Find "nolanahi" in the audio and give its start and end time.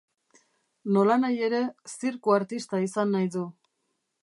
0.95-1.37